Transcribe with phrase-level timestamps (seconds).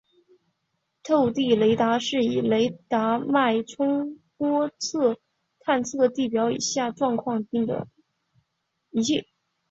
[1.03, 4.71] 透地雷达是以雷达脉冲波
[5.59, 7.87] 探测地表以下状况并的
[8.89, 9.27] 仪器。